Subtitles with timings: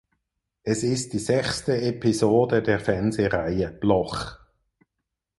[0.63, 4.39] Es ist die sechste Episode der Fernsehreihe "Bloch".